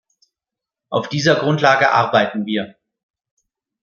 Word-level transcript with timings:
Auf 0.89 1.09
dieser 1.09 1.35
Grundlage 1.35 1.91
arbeiten 1.91 2.47
wir. 2.47 2.75